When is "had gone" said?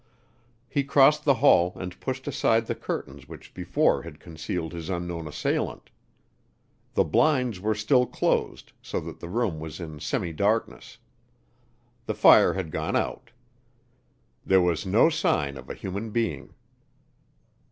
12.55-12.95